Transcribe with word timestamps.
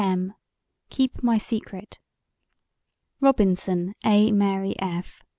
M.: 0.03 0.33
Keep 0.89 1.21
My 1.21 1.37
Secret 1.37 1.99
ROBINSON, 3.19 3.93
A. 4.03 4.31
MARY 4.31 4.73
F. 4.79 5.21